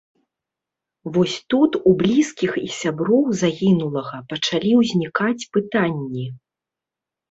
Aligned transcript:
Вось 1.17 1.35
тут 1.55 1.77
у 1.91 1.93
блізкіх 1.99 2.57
і 2.63 2.65
сяброў 2.79 3.23
загінулага 3.45 4.17
пачалі 4.35 4.71
ўзнікаць 4.83 5.49
пытанні. 5.57 6.31